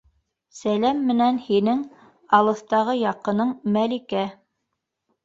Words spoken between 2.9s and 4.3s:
яҡының Мәликә.